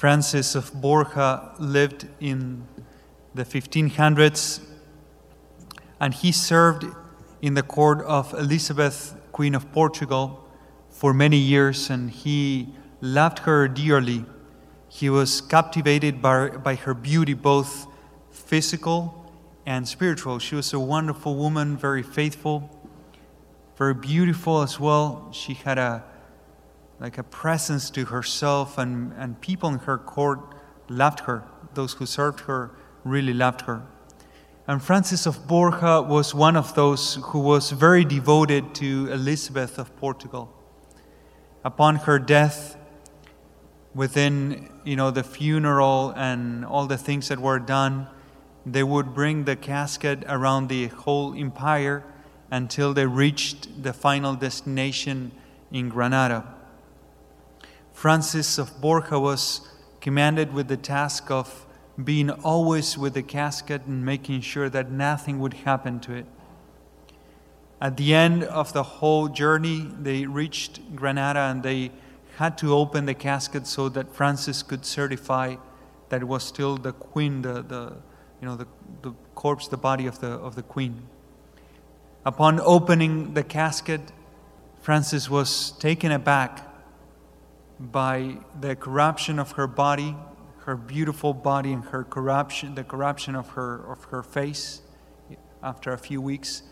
[0.00, 2.66] Francis of Borja lived in
[3.34, 4.66] the 1500s
[6.00, 6.86] and he served
[7.42, 10.48] in the court of Elizabeth, Queen of Portugal,
[10.88, 12.70] for many years and he
[13.02, 14.24] loved her dearly.
[14.88, 17.86] He was captivated by, by her beauty, both
[18.30, 19.30] physical
[19.66, 20.38] and spiritual.
[20.38, 22.70] She was a wonderful woman, very faithful,
[23.76, 25.28] very beautiful as well.
[25.32, 26.04] She had a
[27.00, 30.38] like a presence to herself, and, and people in her court
[30.88, 31.44] loved her.
[31.72, 32.72] Those who served her
[33.04, 33.82] really loved her.
[34.68, 39.96] And Francis of Borja was one of those who was very devoted to Elizabeth of
[39.96, 40.54] Portugal.
[41.64, 42.76] Upon her death,
[43.94, 48.06] within you know the funeral and all the things that were done,
[48.64, 52.04] they would bring the casket around the whole empire
[52.50, 55.32] until they reached the final destination
[55.72, 56.59] in Granada.
[58.00, 59.60] Francis of Borja was
[60.00, 61.66] commanded with the task of
[62.02, 66.24] being always with the casket and making sure that nothing would happen to it.
[67.78, 71.90] At the end of the whole journey, they reached Granada and they
[72.38, 75.56] had to open the casket so that Francis could certify
[76.08, 77.96] that it was still the queen, the, the,
[78.40, 78.66] you know, the,
[79.02, 81.02] the corpse, the body of the, of the queen.
[82.24, 84.00] Upon opening the casket,
[84.80, 86.69] Francis was taken aback
[87.80, 90.14] by the corruption of her body,
[90.58, 94.82] her beautiful body, and her corruption, the corruption of her, of her face
[95.62, 96.62] after a few weeks,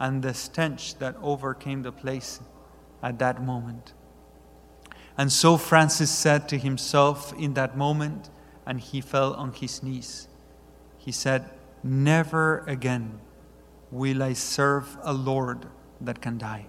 [0.00, 2.40] and the stench that overcame the place
[3.02, 3.92] at that moment.
[5.16, 8.28] And so Francis said to himself in that moment,
[8.66, 10.28] and he fell on his knees.
[10.98, 11.48] He said,
[11.82, 13.20] Never again
[13.92, 15.66] will I serve a Lord
[16.00, 16.66] that can die.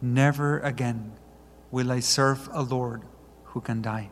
[0.00, 1.12] Never again
[1.70, 3.02] will I serve a Lord
[3.44, 4.10] who can die.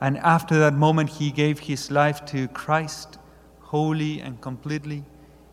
[0.00, 3.18] And after that moment, he gave his life to Christ
[3.60, 5.04] wholly and completely.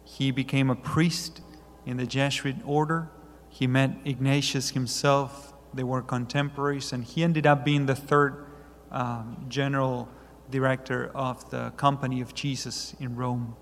[0.03, 1.41] He became a priest
[1.85, 3.09] in the Jesuit order.
[3.49, 5.53] He met Ignatius himself.
[5.73, 8.45] They were contemporaries, and he ended up being the third
[8.91, 10.07] um, general
[10.49, 13.55] director of the Company of Jesus in Rome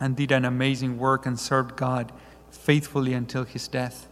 [0.00, 2.12] and did an amazing work and served God
[2.50, 4.07] faithfully until his death.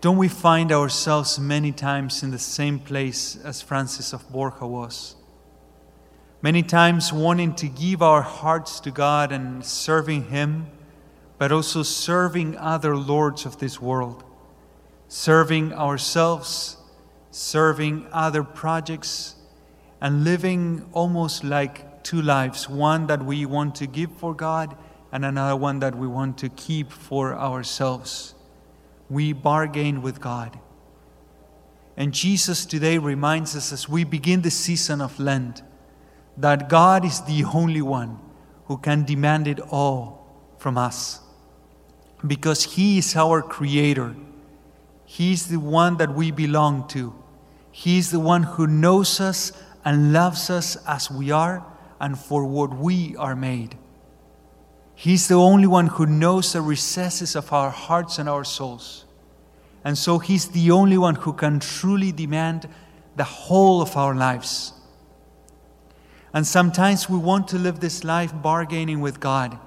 [0.00, 5.16] Don't we find ourselves many times in the same place as Francis of Borja was?
[6.40, 10.68] Many times wanting to give our hearts to God and serving Him,
[11.36, 14.22] but also serving other lords of this world,
[15.08, 16.76] serving ourselves,
[17.32, 19.34] serving other projects,
[20.00, 22.68] and living almost like two lives.
[22.68, 24.76] One that we want to give for God,
[25.10, 28.36] and another one that we want to keep for ourselves
[29.10, 30.58] we bargain with God.
[31.96, 35.62] And Jesus today reminds us as we begin the season of Lent
[36.36, 38.18] that God is the only one
[38.66, 41.20] who can demand it all from us.
[42.24, 44.14] Because He is our Creator,
[45.04, 47.14] He is the one that we belong to.
[47.72, 49.52] He is the one who knows us
[49.84, 51.64] and loves us as we are
[52.00, 53.76] and for what we are made.
[55.00, 59.04] He's the only one who knows the recesses of our hearts and our souls.
[59.84, 62.68] And so He's the only one who can truly demand
[63.14, 64.72] the whole of our lives.
[66.34, 69.60] And sometimes we want to live this life bargaining with God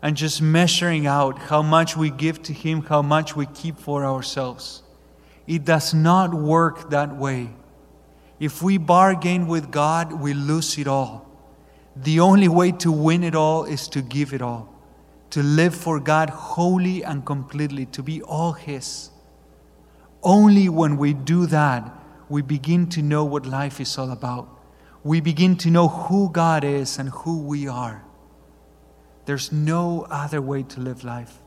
[0.00, 4.02] and just measuring out how much we give to Him, how much we keep for
[4.02, 4.82] ourselves.
[5.46, 7.50] It does not work that way.
[8.40, 11.27] If we bargain with God, we lose it all.
[11.96, 14.72] The only way to win it all is to give it all,
[15.30, 19.10] to live for God wholly and completely, to be all His.
[20.22, 21.92] Only when we do that,
[22.28, 24.48] we begin to know what life is all about.
[25.02, 28.04] We begin to know who God is and who we are.
[29.24, 31.38] There's no other way to live life.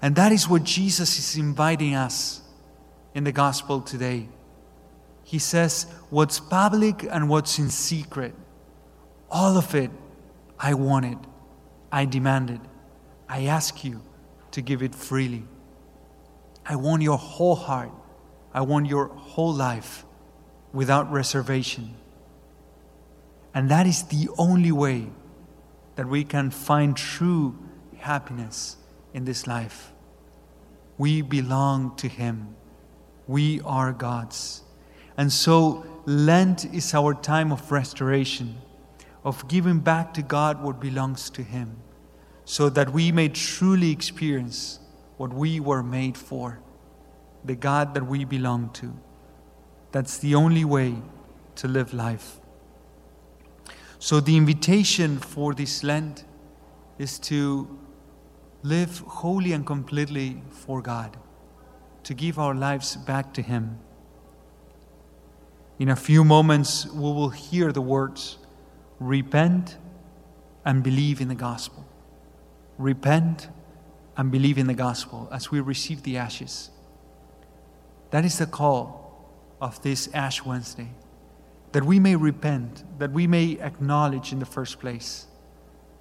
[0.00, 2.42] And that is what Jesus is inviting us
[3.14, 4.28] in the gospel today.
[5.26, 8.32] He says, What's public and what's in secret,
[9.28, 9.90] all of it,
[10.56, 11.18] I want it.
[11.90, 12.60] I demand it.
[13.28, 14.02] I ask you
[14.52, 15.42] to give it freely.
[16.64, 17.90] I want your whole heart.
[18.54, 20.04] I want your whole life
[20.72, 21.96] without reservation.
[23.52, 25.08] And that is the only way
[25.96, 27.58] that we can find true
[27.98, 28.76] happiness
[29.12, 29.92] in this life.
[30.98, 32.54] We belong to Him,
[33.26, 34.62] we are God's.
[35.16, 38.58] And so, Lent is our time of restoration,
[39.24, 41.78] of giving back to God what belongs to Him,
[42.44, 44.78] so that we may truly experience
[45.16, 46.60] what we were made for
[47.44, 48.92] the God that we belong to.
[49.92, 50.96] That's the only way
[51.56, 52.40] to live life.
[53.98, 56.24] So, the invitation for this Lent
[56.98, 57.78] is to
[58.62, 61.16] live wholly and completely for God,
[62.02, 63.78] to give our lives back to Him.
[65.78, 68.38] In a few moments, we will hear the words
[68.98, 69.76] repent
[70.64, 71.84] and believe in the gospel.
[72.78, 73.48] Repent
[74.16, 76.70] and believe in the gospel as we receive the ashes.
[78.10, 79.28] That is the call
[79.60, 80.88] of this Ash Wednesday
[81.72, 85.26] that we may repent, that we may acknowledge in the first place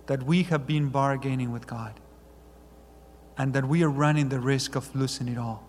[0.05, 1.99] that we have been bargaining with God
[3.37, 5.67] and that we are running the risk of losing it all.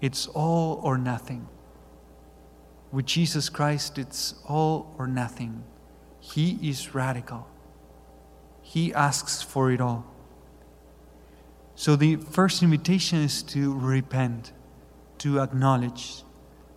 [0.00, 1.46] It's all or nothing.
[2.90, 5.64] With Jesus Christ, it's all or nothing.
[6.20, 7.48] He is radical,
[8.62, 10.06] He asks for it all.
[11.74, 14.52] So, the first invitation is to repent,
[15.18, 16.24] to acknowledge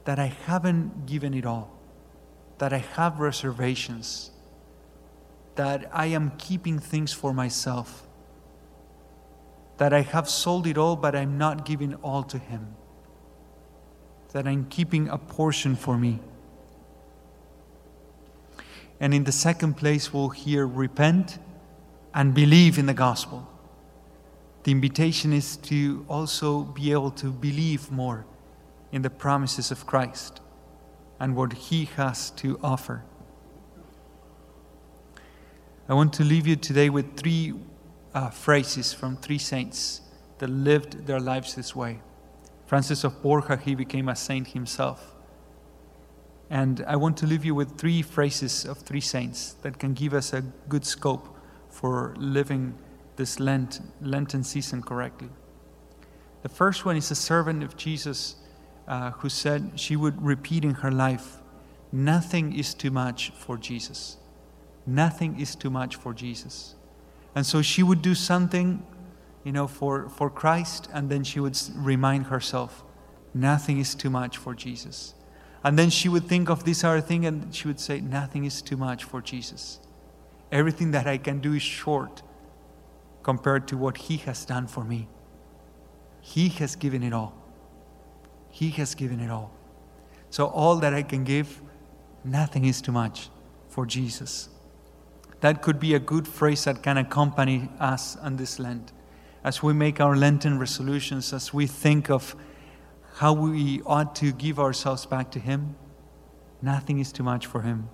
[0.05, 1.71] that I haven't given it all,
[2.59, 4.31] that I have reservations,
[5.55, 8.07] that I am keeping things for myself,
[9.77, 12.75] that I have sold it all, but I'm not giving all to Him,
[14.33, 16.19] that I'm keeping a portion for me.
[18.99, 21.39] And in the second place, we'll hear repent
[22.13, 23.47] and believe in the gospel.
[24.63, 28.25] The invitation is to also be able to believe more
[28.91, 30.39] in the promises of Christ
[31.19, 33.03] and what He has to offer.
[35.89, 37.53] I want to leave you today with three
[38.13, 40.01] uh, phrases from three saints
[40.37, 42.01] that lived their lives this way.
[42.71, 45.13] Francis of Borja, he became a saint himself.
[46.49, 50.13] And I want to leave you with three phrases of three saints that can give
[50.13, 50.39] us a
[50.69, 51.37] good scope
[51.69, 52.75] for living
[53.17, 55.27] this Lent, Lenten season correctly.
[56.43, 58.35] The first one is a servant of Jesus
[58.87, 61.39] uh, who said she would repeat in her life
[61.91, 64.15] nothing is too much for Jesus.
[64.85, 66.75] Nothing is too much for Jesus.
[67.35, 68.81] And so she would do something,
[69.43, 72.83] you know, for, for Christ, and then she would remind herself,
[73.33, 75.15] nothing is too much for Jesus.
[75.63, 78.61] And then she would think of this other thing and she would say, Nothing is
[78.61, 79.79] too much for Jesus.
[80.51, 82.23] Everything that I can do is short
[83.23, 85.07] compared to what He has done for me.
[86.19, 87.35] He has given it all.
[88.49, 89.51] He has given it all.
[90.29, 91.61] So, all that I can give,
[92.23, 93.29] nothing is too much
[93.67, 94.49] for Jesus.
[95.41, 98.91] That could be a good phrase that can accompany us on this Lent.
[99.43, 102.35] As we make our Lenten resolutions, as we think of
[103.15, 105.75] how we ought to give ourselves back to Him,
[106.61, 107.89] nothing is too much for Him.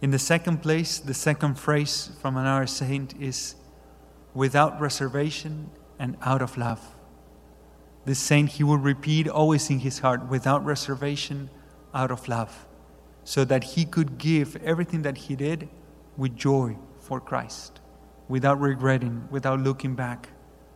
[0.00, 3.54] In the second place, the second phrase from another saint is
[4.34, 6.96] without reservation and out of love.
[8.04, 11.50] This saint he would repeat always in his heart without reservation,
[11.94, 12.66] out of love,
[13.22, 15.68] so that he could give everything that he did
[16.16, 17.80] with joy for Christ,
[18.32, 20.30] without regretting, without looking back,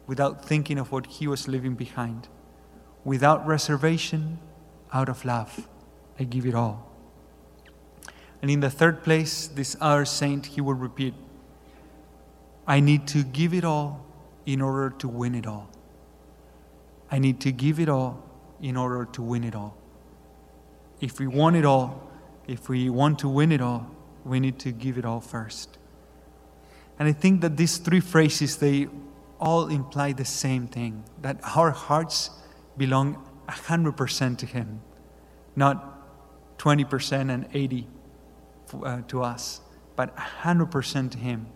[0.07, 2.29] without thinking of what he was leaving behind.
[3.03, 4.39] Without reservation,
[4.93, 5.67] out of love,
[6.21, 6.93] I give it all.
[8.43, 11.15] And in the third place, this other saint, he would repeat,
[12.67, 14.05] I need to give it all
[14.45, 15.71] in order to win it all.
[17.11, 18.23] I need to give it all
[18.61, 19.79] in order to win it all.
[21.01, 22.07] If we want it all,
[22.47, 23.91] if we want to win it all,
[24.27, 25.79] we need to give it all first.
[26.99, 28.89] And I think that these three phrases, they
[29.39, 32.31] all imply the same thing that our hearts
[32.77, 34.81] belong 100% to Him,
[35.55, 37.87] not 20% and 80
[38.83, 39.61] uh, to us,
[39.95, 41.47] but 100% to Him.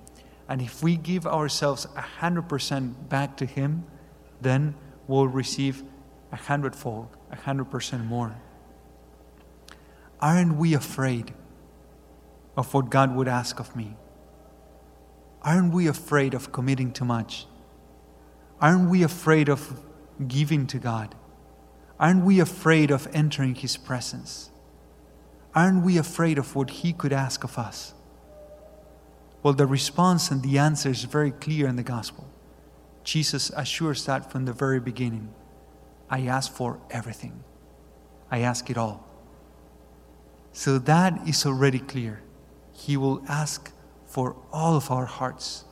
[0.49, 3.85] And if we give ourselves 100% back to Him,
[4.41, 4.75] then
[5.07, 5.83] we'll receive
[6.33, 7.09] a hundredfold,
[7.45, 8.37] hundred percent more.
[10.21, 11.35] Aren't we afraid
[12.57, 13.97] of what God would ask of me?
[15.43, 17.47] Aren't we afraid of committing too much?
[18.61, 19.81] Aren't we afraid of
[20.29, 21.15] giving to God?
[21.99, 24.51] Aren't we afraid of entering His presence?
[25.55, 27.95] Aren't we afraid of what He could ask of us?
[29.43, 32.29] Well, the response and the answer is very clear in the gospel.
[33.03, 35.33] Jesus assures that from the very beginning.
[36.11, 37.45] I ask for everything,
[38.31, 39.07] I ask it all.
[40.53, 42.23] So that is already clear.
[42.73, 43.73] He will ask
[44.11, 45.65] for all of our hearts,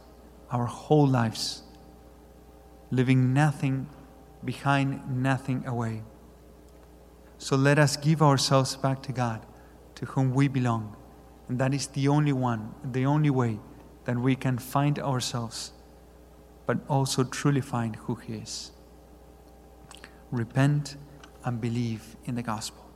[0.50, 1.62] our whole lives,
[2.90, 3.86] leaving nothing
[4.44, 6.02] behind, nothing away.
[7.38, 9.44] So let us give ourselves back to God,
[9.96, 10.96] to whom we belong.
[11.48, 13.58] And that is the only one, the only way
[14.04, 15.72] that we can find ourselves
[16.68, 18.72] but also truly find who He is.
[20.30, 20.96] repent
[21.44, 22.87] and believe in the gospel.